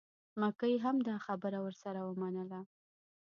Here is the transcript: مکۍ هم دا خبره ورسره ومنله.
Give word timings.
مکۍ 0.41 0.75
هم 0.83 0.95
دا 1.07 1.15
خبره 1.25 1.59
ورسره 1.65 1.99
ومنله. 2.03 2.61